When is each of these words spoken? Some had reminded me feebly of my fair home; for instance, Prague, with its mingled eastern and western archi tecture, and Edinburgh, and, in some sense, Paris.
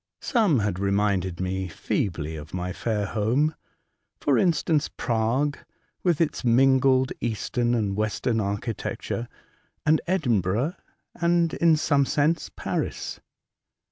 Some 0.23 0.57
had 0.61 0.79
reminded 0.79 1.39
me 1.39 1.67
feebly 1.67 2.35
of 2.35 2.55
my 2.55 2.73
fair 2.73 3.05
home; 3.05 3.53
for 4.19 4.35
instance, 4.39 4.89
Prague, 4.89 5.59
with 6.01 6.19
its 6.19 6.43
mingled 6.43 7.11
eastern 7.21 7.75
and 7.75 7.95
western 7.95 8.39
archi 8.39 8.73
tecture, 8.73 9.27
and 9.85 10.01
Edinburgh, 10.07 10.73
and, 11.13 11.53
in 11.53 11.75
some 11.77 12.07
sense, 12.07 12.49
Paris. 12.55 13.19